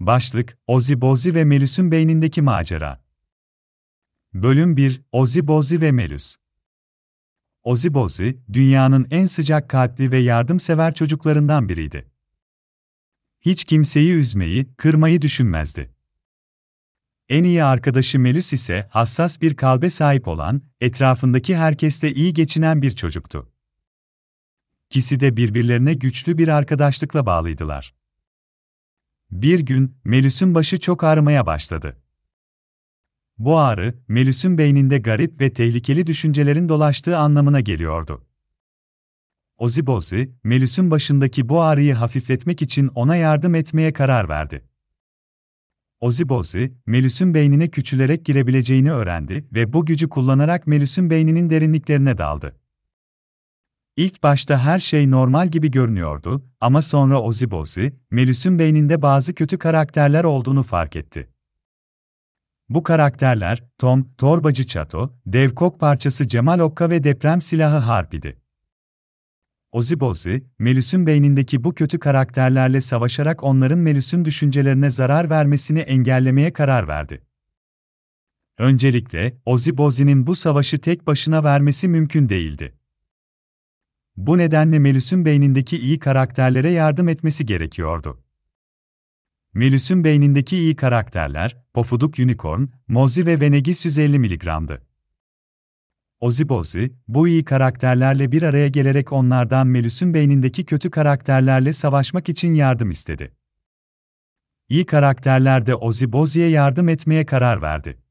Başlık, 0.00 0.58
Ozzy 0.66 0.94
Bozi 0.94 1.34
ve 1.34 1.44
Melus'un 1.44 1.90
beynindeki 1.90 2.42
macera. 2.42 3.04
Bölüm 4.34 4.76
1, 4.76 5.02
Ozzy 5.12 5.40
Bozi 5.42 5.80
ve 5.80 5.92
Melus. 5.92 6.36
Ozzy 7.62 7.88
Bozi, 7.88 8.40
dünyanın 8.52 9.06
en 9.10 9.26
sıcak 9.26 9.70
kalpli 9.70 10.10
ve 10.10 10.18
yardımsever 10.18 10.94
çocuklarından 10.94 11.68
biriydi. 11.68 12.10
Hiç 13.40 13.64
kimseyi 13.64 14.12
üzmeyi, 14.12 14.74
kırmayı 14.74 15.22
düşünmezdi. 15.22 15.94
En 17.28 17.44
iyi 17.44 17.64
arkadaşı 17.64 18.18
Melus 18.18 18.52
ise 18.52 18.88
hassas 18.90 19.40
bir 19.40 19.56
kalbe 19.56 19.90
sahip 19.90 20.28
olan, 20.28 20.62
etrafındaki 20.80 21.56
herkeste 21.56 22.12
iyi 22.12 22.34
geçinen 22.34 22.82
bir 22.82 22.90
çocuktu. 22.90 23.52
İkisi 24.86 25.20
de 25.20 25.36
birbirlerine 25.36 25.94
güçlü 25.94 26.38
bir 26.38 26.48
arkadaşlıkla 26.48 27.26
bağlıydılar. 27.26 27.99
Bir 29.30 29.60
gün, 29.60 29.96
Melus'un 30.04 30.54
başı 30.54 30.80
çok 30.80 31.04
ağrımaya 31.04 31.46
başladı. 31.46 31.96
Bu 33.38 33.58
ağrı, 33.58 33.98
Melus'un 34.08 34.58
beyninde 34.58 34.98
garip 34.98 35.40
ve 35.40 35.52
tehlikeli 35.52 36.06
düşüncelerin 36.06 36.68
dolaştığı 36.68 37.18
anlamına 37.18 37.60
geliyordu. 37.60 38.26
Ozibozi, 39.58 40.32
Melus'un 40.44 40.90
başındaki 40.90 41.48
bu 41.48 41.62
ağrıyı 41.62 41.94
hafifletmek 41.94 42.62
için 42.62 42.88
ona 42.88 43.16
yardım 43.16 43.54
etmeye 43.54 43.92
karar 43.92 44.28
verdi. 44.28 44.64
Ozibozi, 46.00 46.74
Melus'un 46.86 47.34
beynine 47.34 47.68
küçülerek 47.68 48.24
girebileceğini 48.24 48.92
öğrendi 48.92 49.48
ve 49.52 49.72
bu 49.72 49.86
gücü 49.86 50.08
kullanarak 50.08 50.66
Melus'un 50.66 51.10
beyninin 51.10 51.50
derinliklerine 51.50 52.18
daldı. 52.18 52.59
İlk 54.00 54.22
başta 54.22 54.58
her 54.58 54.78
şey 54.78 55.10
normal 55.10 55.48
gibi 55.48 55.70
görünüyordu 55.70 56.44
ama 56.60 56.82
sonra 56.82 57.22
Ozibozi, 57.22 57.92
Melus'un 58.10 58.58
beyninde 58.58 59.02
bazı 59.02 59.34
kötü 59.34 59.58
karakterler 59.58 60.24
olduğunu 60.24 60.62
fark 60.62 60.96
etti. 60.96 61.28
Bu 62.68 62.82
karakterler, 62.82 63.64
Tom, 63.78 64.12
Torbacı 64.18 64.66
Çato, 64.66 65.14
Dev 65.26 65.54
Kok 65.54 65.80
parçası 65.80 66.28
Cemal 66.28 66.58
Okka 66.58 66.90
ve 66.90 67.04
deprem 67.04 67.40
silahı 67.40 67.76
Harp 67.76 68.14
idi. 68.14 68.36
Ozibozi, 69.72 70.44
Melus'un 70.58 71.06
beynindeki 71.06 71.64
bu 71.64 71.74
kötü 71.74 71.98
karakterlerle 71.98 72.80
savaşarak 72.80 73.44
onların 73.44 73.78
Melus'un 73.78 74.24
düşüncelerine 74.24 74.90
zarar 74.90 75.30
vermesini 75.30 75.80
engellemeye 75.80 76.52
karar 76.52 76.88
verdi. 76.88 77.22
Öncelikle, 78.58 79.36
Ozibozi'nin 79.44 80.26
bu 80.26 80.36
savaşı 80.36 80.78
tek 80.78 81.06
başına 81.06 81.44
vermesi 81.44 81.88
mümkün 81.88 82.28
değildi. 82.28 82.79
Bu 84.16 84.38
nedenle 84.38 84.78
Melus'un 84.78 85.24
beynindeki 85.24 85.78
iyi 85.78 85.98
karakterlere 85.98 86.70
yardım 86.70 87.08
etmesi 87.08 87.46
gerekiyordu. 87.46 88.22
Melus'un 89.54 90.04
beynindeki 90.04 90.56
iyi 90.56 90.76
karakterler, 90.76 91.56
Pofuduk 91.74 92.18
Unicorn, 92.18 92.62
Mozi 92.88 93.26
ve 93.26 93.40
Venegis 93.40 93.84
150 93.84 94.18
mg'dı. 94.18 94.86
Ozibozi, 96.20 96.94
bu 97.08 97.28
iyi 97.28 97.44
karakterlerle 97.44 98.32
bir 98.32 98.42
araya 98.42 98.68
gelerek 98.68 99.12
onlardan 99.12 99.66
Melus'un 99.66 100.14
beynindeki 100.14 100.64
kötü 100.64 100.90
karakterlerle 100.90 101.72
savaşmak 101.72 102.28
için 102.28 102.54
yardım 102.54 102.90
istedi. 102.90 103.34
İyi 104.68 104.86
karakterler 104.86 105.66
de 105.66 105.74
Ozibozi'ye 105.74 106.48
yardım 106.48 106.88
etmeye 106.88 107.26
karar 107.26 107.62
verdi. 107.62 108.02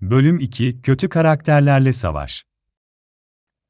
Bölüm 0.00 0.40
2 0.40 0.82
Kötü 0.82 1.08
karakterlerle 1.08 1.92
savaş 1.92 2.44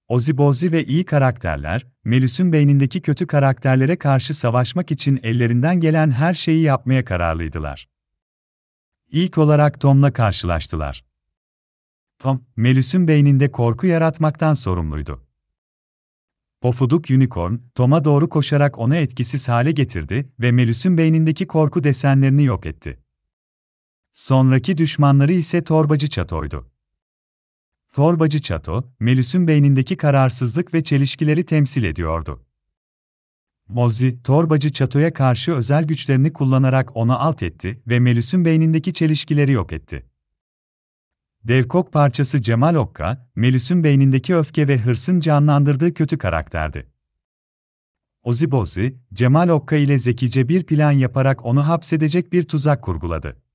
Ozibozi 0.09 0.73
ve 0.73 0.85
iyi 0.85 1.05
karakterler, 1.05 1.87
Melus'un 2.05 2.53
beynindeki 2.53 3.01
kötü 3.01 3.27
karakterlere 3.27 3.97
karşı 3.97 4.35
savaşmak 4.35 4.91
için 4.91 5.21
ellerinden 5.23 5.81
gelen 5.81 6.11
her 6.11 6.33
şeyi 6.33 6.63
yapmaya 6.63 7.05
kararlıydılar. 7.05 7.89
İlk 9.11 9.39
olarak 9.39 9.81
Tom'la 9.81 10.13
karşılaştılar. 10.13 11.05
Tom, 12.19 12.45
Melus'un 12.57 13.09
beyninde 13.09 13.53
korku 13.53 13.87
yaratmaktan 13.87 14.55
sorumluydu. 14.55 15.27
Pofuduk 16.61 17.11
Unicorn, 17.11 17.55
Tom'a 17.75 18.05
doğru 18.05 18.29
koşarak 18.29 18.79
onu 18.79 18.97
etkisiz 18.97 19.49
hale 19.49 19.71
getirdi 19.71 20.33
ve 20.41 20.53
Melus'un 20.53 20.99
beynindeki 20.99 21.47
korku 21.47 21.85
desenlerini 21.85 22.45
yok 22.45 22.67
etti. 22.67 22.99
Sonraki 24.13 24.79
düşmanları 24.79 25.33
ise 25.33 25.65
Torbacı 25.65 26.09
Çato'ydu. 26.09 26.71
Torbacı 27.97 28.41
Çato, 28.41 28.93
Melus'un 29.01 29.49
beynindeki 29.49 29.97
kararsızlık 29.97 30.75
ve 30.75 30.85
çelişkileri 30.85 31.47
temsil 31.47 31.85
ediyordu. 31.85 32.47
Mozi, 33.69 34.23
Torbacı 34.23 34.73
Çato'ya 34.73 35.13
karşı 35.13 35.53
özel 35.53 35.85
güçlerini 35.85 36.33
kullanarak 36.33 36.97
onu 36.97 37.19
alt 37.19 37.43
etti 37.43 37.83
ve 37.87 38.01
Melus'un 38.01 38.45
beynindeki 38.45 38.93
çelişkileri 38.93 39.53
yok 39.53 39.73
etti. 39.73 40.07
Devkok 41.45 41.93
parçası 41.93 42.43
Cemal 42.43 42.75
Okka, 42.75 43.31
Melus'un 43.37 43.85
beynindeki 43.85 44.37
öfke 44.37 44.69
ve 44.69 44.79
hırsın 44.79 45.21
canlandırdığı 45.21 45.95
kötü 45.95 46.19
karakterdi. 46.19 46.91
Ozibozi, 48.23 48.97
Cemal 49.13 49.49
Okka 49.49 49.77
ile 49.77 49.99
zekice 49.99 50.49
bir 50.49 50.65
plan 50.65 50.93
yaparak 50.93 51.45
onu 51.45 51.69
hapsedecek 51.69 52.33
bir 52.33 52.43
tuzak 52.43 52.83
kurguladı. 52.83 53.46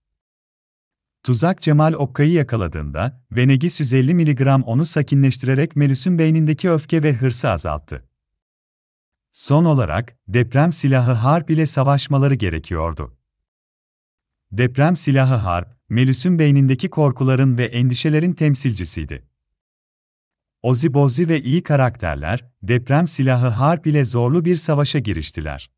Tuzak 1.23 1.61
Cemal 1.61 1.93
Okka'yı 1.93 2.31
yakaladığında, 2.31 3.23
Venegis 3.31 3.79
150 3.79 4.13
mg 4.13 4.63
onu 4.65 4.85
sakinleştirerek 4.85 5.75
Melus'un 5.75 6.17
beynindeki 6.17 6.71
öfke 6.71 7.03
ve 7.03 7.13
hırsı 7.13 7.49
azalttı. 7.49 8.07
Son 9.31 9.65
olarak, 9.65 10.17
deprem 10.27 10.73
silahı 10.73 11.11
Harp 11.11 11.49
ile 11.49 11.65
savaşmaları 11.65 12.35
gerekiyordu. 12.35 13.17
Deprem 14.51 14.95
silahı 14.95 15.35
Harp, 15.35 15.77
Melus'un 15.89 16.39
beynindeki 16.39 16.89
korkuların 16.89 17.57
ve 17.57 17.65
endişelerin 17.65 18.33
temsilcisiydi. 18.33 19.27
Ozibozi 20.61 21.29
ve 21.29 21.41
iyi 21.41 21.63
karakterler, 21.63 22.51
deprem 22.63 23.07
silahı 23.07 23.47
Harp 23.47 23.88
ile 23.88 24.05
zorlu 24.05 24.45
bir 24.45 24.55
savaşa 24.55 24.99
giriştiler. 24.99 25.69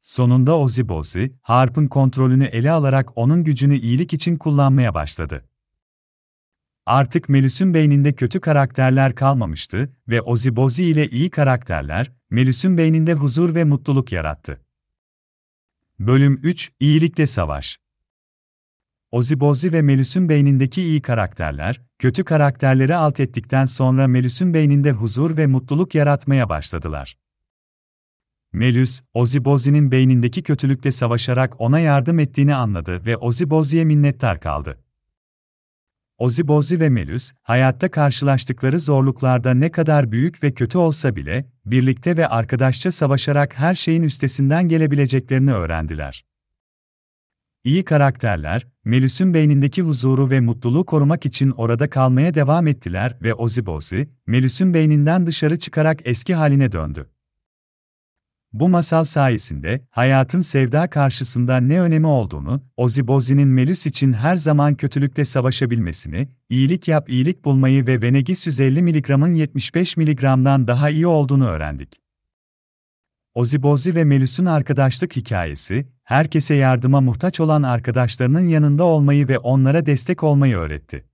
Sonunda 0.00 0.58
Ozibozi, 0.58 1.32
Harp'ın 1.42 1.86
kontrolünü 1.86 2.44
ele 2.44 2.70
alarak 2.70 3.18
onun 3.18 3.44
gücünü 3.44 3.76
iyilik 3.76 4.12
için 4.12 4.36
kullanmaya 4.36 4.94
başladı. 4.94 5.48
Artık 6.86 7.28
Melus'un 7.28 7.74
beyninde 7.74 8.12
kötü 8.12 8.40
karakterler 8.40 9.14
kalmamıştı 9.14 9.92
ve 10.08 10.22
Ozibozi 10.22 10.84
ile 10.84 11.08
iyi 11.08 11.30
karakterler, 11.30 12.12
Melus'un 12.30 12.76
beyninde 12.78 13.14
huzur 13.14 13.54
ve 13.54 13.64
mutluluk 13.64 14.12
yarattı. 14.12 14.60
Bölüm 15.98 16.40
3 16.42 16.72
İyilikte 16.80 17.26
Savaş 17.26 17.78
Ozibozi 19.10 19.72
ve 19.72 19.82
Melus'un 19.82 20.28
beynindeki 20.28 20.82
iyi 20.82 21.02
karakterler, 21.02 21.80
kötü 21.98 22.24
karakterleri 22.24 22.94
alt 22.94 23.20
ettikten 23.20 23.66
sonra 23.66 24.08
Melus'un 24.08 24.54
beyninde 24.54 24.92
huzur 24.92 25.36
ve 25.36 25.46
mutluluk 25.46 25.94
yaratmaya 25.94 26.48
başladılar. 26.48 27.16
Melus, 28.52 29.00
Ozibozi'nin 29.14 29.90
beynindeki 29.90 30.42
kötülükle 30.42 30.92
savaşarak 30.92 31.60
ona 31.60 31.80
yardım 31.80 32.18
ettiğini 32.18 32.54
anladı 32.54 33.06
ve 33.06 33.16
Ozibozi'ye 33.16 33.84
minnettar 33.84 34.40
kaldı. 34.40 34.78
Ozibozi 36.18 36.80
ve 36.80 36.88
Melus, 36.88 37.32
hayatta 37.42 37.90
karşılaştıkları 37.90 38.78
zorluklarda 38.78 39.54
ne 39.54 39.70
kadar 39.70 40.12
büyük 40.12 40.42
ve 40.42 40.54
kötü 40.54 40.78
olsa 40.78 41.16
bile, 41.16 41.50
birlikte 41.66 42.16
ve 42.16 42.28
arkadaşça 42.28 42.92
savaşarak 42.92 43.58
her 43.58 43.74
şeyin 43.74 44.02
üstesinden 44.02 44.68
gelebileceklerini 44.68 45.52
öğrendiler. 45.52 46.24
İyi 47.64 47.84
karakterler, 47.84 48.66
Melus'un 48.84 49.34
beynindeki 49.34 49.82
huzuru 49.82 50.30
ve 50.30 50.40
mutluluğu 50.40 50.86
korumak 50.86 51.26
için 51.26 51.50
orada 51.50 51.90
kalmaya 51.90 52.34
devam 52.34 52.66
ettiler 52.66 53.16
ve 53.22 53.34
Ozibozi, 53.34 54.10
Melus'un 54.26 54.74
beyninden 54.74 55.26
dışarı 55.26 55.58
çıkarak 55.58 56.00
eski 56.04 56.34
haline 56.34 56.72
döndü. 56.72 57.10
Bu 58.52 58.68
masal 58.68 59.04
sayesinde 59.04 59.80
hayatın 59.90 60.40
sevda 60.40 60.90
karşısında 60.90 61.56
ne 61.56 61.80
önemi 61.80 62.06
olduğunu, 62.06 62.62
Ozibozi'nin 62.76 63.48
Melus 63.48 63.86
için 63.86 64.12
her 64.12 64.36
zaman 64.36 64.74
kötülükle 64.74 65.24
savaşabilmesini, 65.24 66.28
iyilik 66.48 66.88
yap 66.88 67.10
iyilik 67.10 67.44
bulmayı 67.44 67.86
ve 67.86 68.02
Venegis 68.02 68.46
150 68.46 68.82
mg'ın 68.82 69.34
75 69.34 69.96
mg'dan 69.96 70.66
daha 70.66 70.90
iyi 70.90 71.06
olduğunu 71.06 71.48
öğrendik. 71.48 72.00
Ozibozi 73.34 73.94
ve 73.94 74.04
Melus'un 74.04 74.46
arkadaşlık 74.46 75.16
hikayesi, 75.16 75.88
herkese 76.04 76.54
yardıma 76.54 77.00
muhtaç 77.00 77.40
olan 77.40 77.62
arkadaşlarının 77.62 78.48
yanında 78.48 78.84
olmayı 78.84 79.28
ve 79.28 79.38
onlara 79.38 79.86
destek 79.86 80.22
olmayı 80.24 80.56
öğretti. 80.56 81.09